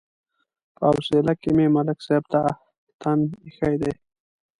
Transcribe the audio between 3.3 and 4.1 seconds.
ایښی دی.